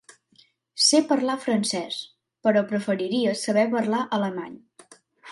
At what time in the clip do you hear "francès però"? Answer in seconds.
1.41-2.63